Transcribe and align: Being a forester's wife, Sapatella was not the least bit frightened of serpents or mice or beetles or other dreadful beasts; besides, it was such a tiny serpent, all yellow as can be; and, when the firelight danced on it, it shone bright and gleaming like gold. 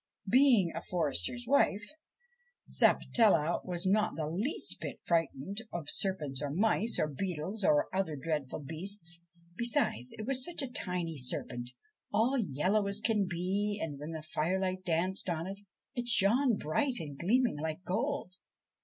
Being 0.27 0.71
a 0.75 0.81
forester's 0.81 1.45
wife, 1.45 1.87
Sapatella 2.67 3.63
was 3.63 3.85
not 3.85 4.15
the 4.15 4.25
least 4.25 4.79
bit 4.81 4.99
frightened 5.05 5.61
of 5.71 5.91
serpents 5.91 6.41
or 6.41 6.49
mice 6.49 6.97
or 6.99 7.07
beetles 7.07 7.63
or 7.63 7.85
other 7.95 8.15
dreadful 8.15 8.61
beasts; 8.61 9.21
besides, 9.57 10.15
it 10.17 10.25
was 10.25 10.43
such 10.43 10.63
a 10.63 10.67
tiny 10.71 11.19
serpent, 11.19 11.69
all 12.11 12.35
yellow 12.39 12.87
as 12.87 12.99
can 12.99 13.27
be; 13.27 13.79
and, 13.79 13.99
when 13.99 14.09
the 14.09 14.23
firelight 14.23 14.83
danced 14.83 15.29
on 15.29 15.45
it, 15.45 15.59
it 15.93 16.07
shone 16.07 16.57
bright 16.57 16.95
and 16.97 17.19
gleaming 17.19 17.59
like 17.59 17.83
gold. 17.83 18.33